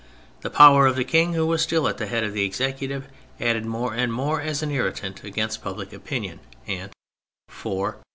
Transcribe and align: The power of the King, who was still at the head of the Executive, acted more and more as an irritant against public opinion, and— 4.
The 0.41 0.49
power 0.49 0.87
of 0.87 0.95
the 0.95 1.03
King, 1.03 1.33
who 1.35 1.45
was 1.45 1.61
still 1.61 1.87
at 1.87 1.97
the 1.99 2.07
head 2.07 2.23
of 2.23 2.33
the 2.33 2.43
Executive, 2.43 3.07
acted 3.39 3.67
more 3.67 3.93
and 3.93 4.11
more 4.11 4.41
as 4.41 4.63
an 4.63 4.71
irritant 4.71 5.23
against 5.23 5.61
public 5.61 5.93
opinion, 5.93 6.39
and— 6.67 6.89
4. 7.49 7.97